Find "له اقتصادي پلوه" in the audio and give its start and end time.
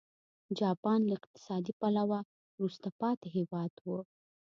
1.09-2.19